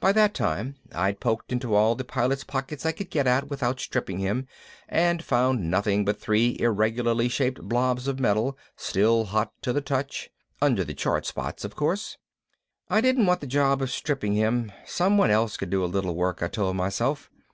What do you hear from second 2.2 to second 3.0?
pockets I